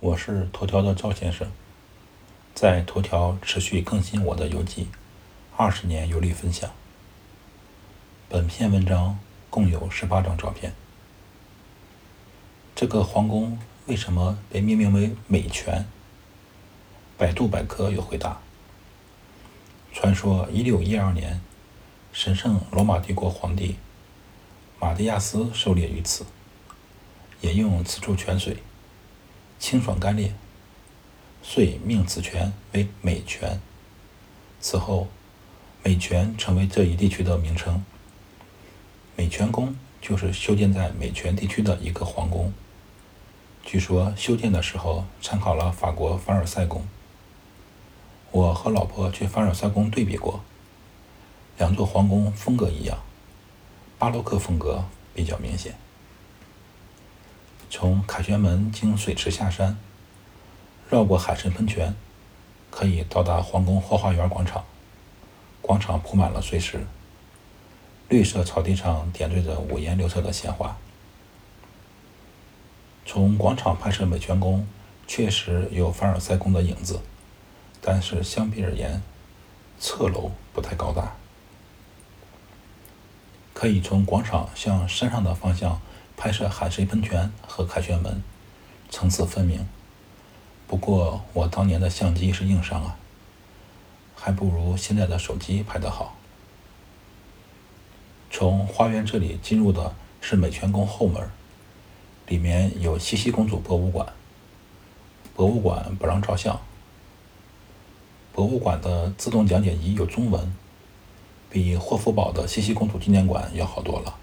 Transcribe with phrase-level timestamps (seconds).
[0.00, 1.50] 我是头条的赵先生，
[2.54, 4.86] 在头条持续更新我的游记，
[5.56, 6.70] 二十年游历分享。
[8.28, 9.18] 本篇文章
[9.50, 10.72] 共有十八张照片。
[12.76, 15.84] 这个皇宫为什么被命名为美泉？
[17.16, 18.38] 百度百科有回答。
[19.92, 21.40] 传说一六一二年，
[22.12, 23.74] 神圣罗马帝国皇帝
[24.78, 26.24] 马蒂亚斯狩猎于此，
[27.40, 28.58] 饮用此处泉水。
[29.58, 30.34] 清爽干练，
[31.42, 33.60] 遂命此泉为美泉。
[34.60, 35.08] 此后，
[35.82, 37.84] 美泉成为这一地区的名称。
[39.16, 42.52] 美泉宫就是修建在美泉地区的一个皇宫。
[43.64, 46.86] 据说修建的时候参考了法国凡尔赛宫。
[48.30, 50.40] 我和老婆去凡尔赛宫对比过，
[51.58, 52.98] 两座皇宫风格一样，
[53.98, 54.84] 巴洛克风格
[55.14, 55.74] 比较明显。
[57.70, 59.78] 从凯旋门经水池下山，
[60.88, 61.94] 绕过海神喷泉，
[62.70, 64.64] 可以到达皇宫后花园广场。
[65.60, 66.86] 广场铺满了碎石，
[68.08, 70.78] 绿色草地上点缀着五颜六色的鲜花。
[73.04, 74.66] 从广场拍摄美泉宫，
[75.06, 77.00] 确实有凡尔赛宫的影子，
[77.82, 79.02] 但是相比而言，
[79.78, 81.14] 侧楼不太高大。
[83.52, 85.78] 可以从广场向山上的方向。
[86.18, 88.20] 拍摄海水喷泉和凯旋门，
[88.90, 89.64] 层次分明。
[90.66, 92.96] 不过我当年的相机是硬伤啊，
[94.16, 96.16] 还不如现在的手机拍得好。
[98.32, 101.30] 从花园这里进入的是美泉宫后门，
[102.26, 104.12] 里面有茜茜公主博物馆。
[105.36, 106.60] 博物馆不让照相。
[108.32, 110.52] 博物馆的自动讲解仪有中文，
[111.48, 114.18] 比霍夫堡的茜茜公主纪念馆要好多了。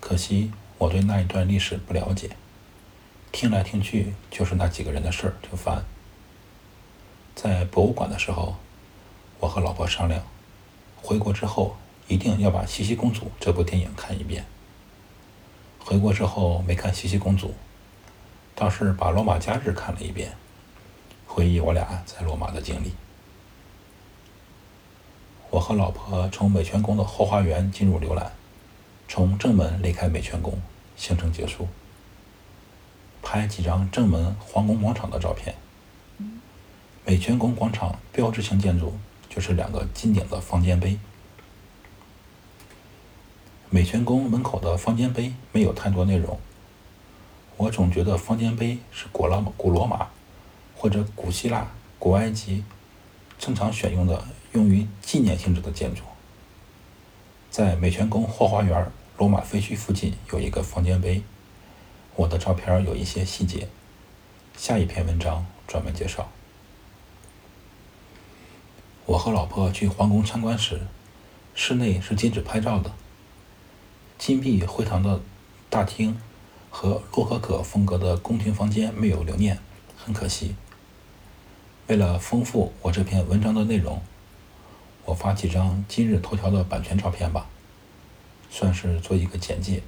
[0.00, 0.50] 可惜。
[0.82, 2.30] 我对那一段历史不了解，
[3.30, 5.84] 听来听去就是那几个人的事儿，就烦。
[7.36, 8.56] 在博物馆的时候，
[9.38, 10.20] 我和老婆商量，
[11.00, 11.76] 回国之后
[12.08, 14.44] 一定要把《茜茜公主》这部电影看一遍。
[15.78, 17.48] 回国之后没看《茜茜公主》，
[18.56, 20.32] 倒是把《罗马假日》看了一遍，
[21.28, 22.92] 回忆我俩在罗马的经历。
[25.48, 28.32] 我和老婆从美泉宫的后花园进入浏览，
[29.06, 30.60] 从正门离开美泉宫。
[30.96, 31.68] 行程结束，
[33.22, 35.54] 拍几张正门皇宫广场的照片。
[37.04, 38.94] 美泉宫广场标志性建筑
[39.28, 40.98] 就是两个金顶的方尖碑。
[43.68, 46.38] 美泉宫门口的方尖碑没有太多内容，
[47.56, 50.08] 我总觉得方尖碑是古罗古罗马
[50.76, 51.66] 或者古希腊、
[51.98, 52.64] 古埃及
[53.38, 56.02] 正常选用的用于纪念性质的建筑。
[57.50, 58.92] 在美泉宫后花园。
[59.22, 61.22] 罗马废墟附近有一个方尖碑，
[62.16, 63.68] 我的照片有一些细节，
[64.56, 66.28] 下一篇文章专门介绍。
[69.06, 70.80] 我和老婆去皇宫参观时，
[71.54, 72.90] 室内是禁止拍照的。
[74.18, 75.20] 金碧辉煌的
[75.70, 76.20] 大厅
[76.68, 79.60] 和洛可可风格的宫廷房间没有留念，
[79.96, 80.56] 很可惜。
[81.86, 84.02] 为了丰富我这篇文章的内容，
[85.04, 87.46] 我发几张今日头条的版权照片吧。
[88.52, 89.82] 算是做一个简介。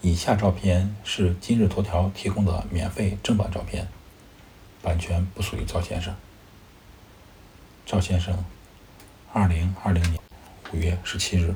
[0.00, 3.86] 以下照片是今日头条提供的免费正版照片，
[4.82, 6.14] 版权不属于赵先生。
[7.86, 8.44] 赵先生，
[9.32, 10.20] 二零二零年
[10.72, 11.54] 五月十七日。